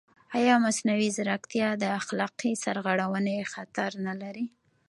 [0.37, 4.45] ایا مصنوعي ځیرکتیا د اخلاقي سرغړونې خطر نه لري؟